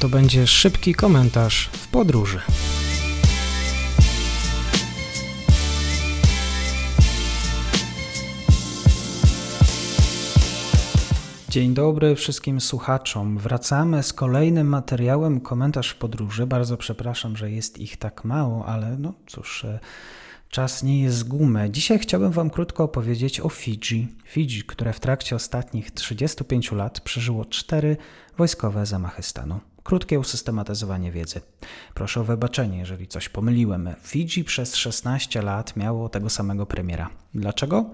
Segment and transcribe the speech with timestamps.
[0.00, 2.40] To będzie szybki komentarz w podróży.
[11.48, 13.38] Dzień dobry wszystkim słuchaczom.
[13.38, 16.46] Wracamy z kolejnym materiałem Komentarz w podróży.
[16.46, 19.78] Bardzo przepraszam, że jest ich tak mało, ale no cóż, e,
[20.48, 21.70] czas nie jest z gumy.
[21.70, 24.08] Dzisiaj chciałbym Wam krótko opowiedzieć o Fidżi.
[24.24, 27.96] Fidżi, które w trakcie ostatnich 35 lat przeżyło cztery
[28.38, 29.60] wojskowe zamachy stanu.
[29.86, 31.40] Krótkie usystematyzowanie wiedzy.
[31.94, 33.88] Proszę o wybaczenie, jeżeli coś pomyliłem.
[34.02, 37.10] Fidżi przez 16 lat miało tego samego premiera.
[37.34, 37.84] Dlaczego?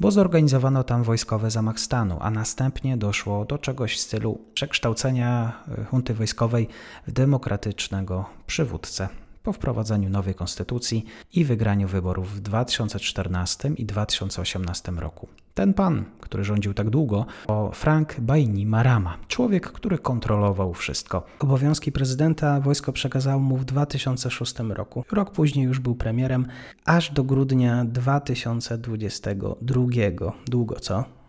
[0.00, 5.84] bo zorganizowano tam wojskowy zamach stanu, a następnie doszło do czegoś w stylu przekształcenia e,
[5.84, 6.68] hunty wojskowej
[7.06, 9.08] w demokratycznego przywódcę
[9.42, 15.28] po wprowadzeniu nowej konstytucji i wygraniu wyborów w 2014 i 2018 roku.
[15.54, 21.26] Ten pan, który rządził tak długo, to Frank Bainimarama, człowiek, który kontrolował wszystko.
[21.38, 25.04] Obowiązki prezydenta wojsko przekazało mu w 2006 roku.
[25.12, 26.46] Rok później już był premierem,
[26.84, 29.86] aż do grudnia 2022.
[30.46, 31.21] Długo co?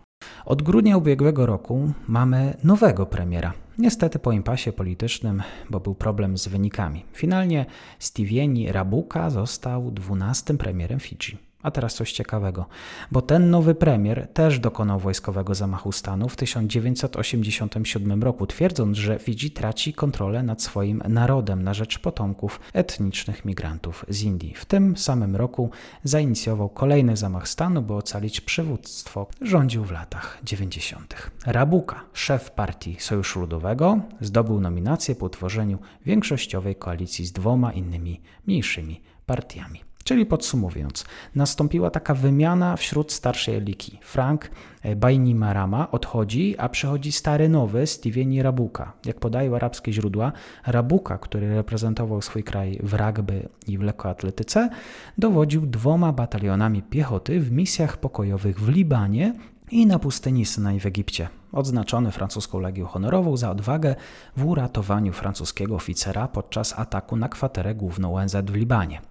[0.46, 3.54] Od grudnia ubiegłego roku mamy nowego premiera.
[3.78, 7.06] Niestety po impasie politycznym, bo był problem z wynikami.
[7.14, 7.66] Finalnie
[8.00, 11.38] Stivieni Rabuka został 12 premierem Fidżi.
[11.64, 12.66] A teraz coś ciekawego,
[13.12, 19.52] bo ten nowy premier też dokonał wojskowego zamachu stanu w 1987 roku, twierdząc, że Fidżi
[19.52, 24.54] traci kontrolę nad swoim narodem na rzecz potomków etnicznych migrantów z Indii.
[24.56, 25.70] W tym samym roku
[26.04, 29.28] zainicjował kolejny zamach stanu, by ocalić przywództwo.
[29.42, 31.32] Rządził w latach 90.
[31.46, 39.02] Rabuka, szef partii Sojuszu Ludowego, zdobył nominację po utworzeniu większościowej koalicji z dwoma innymi mniejszymi
[39.26, 39.93] partiami.
[40.04, 44.00] Czyli podsumowując, nastąpiła taka wymiana wśród starszej eliki.
[44.02, 44.52] Frank
[44.82, 48.94] e, Bainimarama odchodzi, a przychodzi stary nowy Steven Rabuka.
[49.06, 50.32] Jak podają arabskie źródła,
[50.66, 54.70] Rabuka, który reprezentował swój kraj w rugby i w lekkoatletyce,
[55.18, 59.34] dowodził dwoma batalionami piechoty w misjach pokojowych w Libanie
[59.74, 61.30] i na pustyni Synaj w Egipcie.
[61.52, 63.96] Odznaczony francuską Legią Honorową za odwagę
[64.38, 69.02] w uratowaniu francuskiego oficera podczas ataku na kwaterę główną ONZ w Libanie.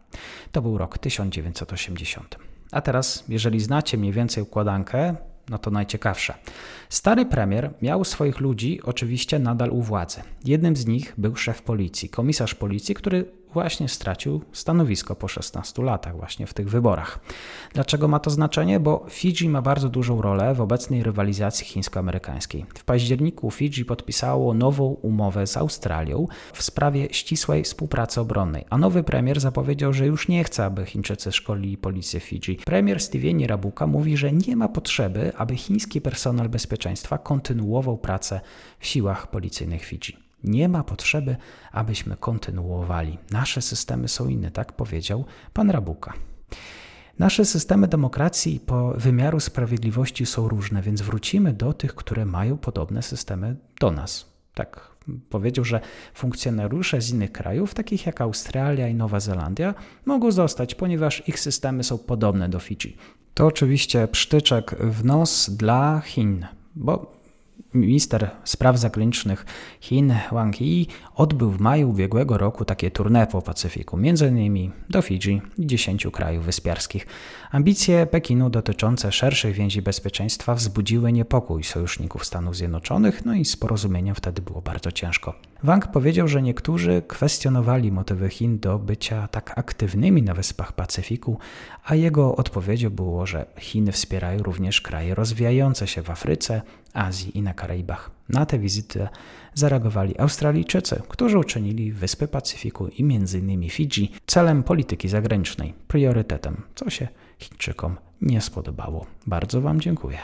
[0.52, 2.38] To był rok 1980.
[2.72, 5.14] A teraz, jeżeli znacie mniej więcej układankę,
[5.48, 6.34] no to najciekawsze.
[6.88, 10.22] Stary premier miał swoich ludzi oczywiście nadal u władzy.
[10.44, 16.16] Jednym z nich był szef policji, komisarz policji, który właśnie stracił stanowisko po 16 latach,
[16.16, 17.20] właśnie w tych wyborach.
[17.74, 18.80] Dlaczego ma to znaczenie?
[18.80, 22.66] Bo Fidżi ma bardzo dużą rolę w obecnej rywalizacji chińsko-amerykańskiej.
[22.74, 29.02] W październiku Fidżi podpisało nową umowę z Australią w sprawie ścisłej współpracy obronnej, a nowy
[29.02, 32.58] premier zapowiedział, że już nie chce, aby Chińczycy szkolili policję Fidżi.
[32.64, 38.40] Premier Steven Rabuka mówi, że nie ma potrzeby, aby chiński personel bezpieczeństwa kontynuował pracę
[38.78, 40.21] w siłach policyjnych Fidżi.
[40.44, 41.36] Nie ma potrzeby,
[41.72, 43.18] abyśmy kontynuowali.
[43.30, 46.12] Nasze systemy są inne, tak powiedział pan Rabuka.
[47.18, 53.02] Nasze systemy demokracji po wymiaru sprawiedliwości są różne, więc wrócimy do tych, które mają podobne
[53.02, 54.32] systemy do nas.
[54.54, 54.92] Tak
[55.30, 55.80] powiedział, że
[56.14, 61.84] funkcjonariusze z innych krajów, takich jak Australia i Nowa Zelandia, mogą zostać, ponieważ ich systemy
[61.84, 62.96] są podobne do Fidżi.
[63.34, 67.21] To oczywiście psztyczek w nos dla Chin, bo
[67.74, 69.46] Minister spraw zagranicznych
[69.80, 74.70] Chin Wang Yi odbył w maju ubiegłego roku takie tournée po Pacyfiku, m.in.
[74.90, 77.06] do Fidżi i 10 krajów wyspiarskich.
[77.50, 84.14] Ambicje Pekinu dotyczące szerszej więzi bezpieczeństwa wzbudziły niepokój sojuszników Stanów Zjednoczonych, no i z porozumieniem
[84.14, 85.34] wtedy było bardzo ciężko.
[85.62, 91.38] Wang powiedział, że niektórzy kwestionowali motywy Chin do bycia tak aktywnymi na wyspach Pacyfiku,
[91.84, 96.62] a jego odpowiedzią było, że Chiny wspierają również kraje rozwijające się w Afryce,
[96.92, 98.10] Azji i na Karaibach.
[98.28, 99.08] Na tę wizytę
[99.54, 103.70] zareagowali Australijczycy, którzy uczynili Wyspy Pacyfiku i m.in.
[103.70, 107.08] Fidżi celem polityki zagranicznej, priorytetem, co się
[107.38, 109.06] Chińczykom nie spodobało.
[109.26, 110.18] Bardzo Wam dziękuję.